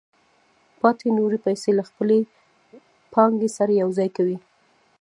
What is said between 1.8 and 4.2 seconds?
خپلې پانګې سره یوځای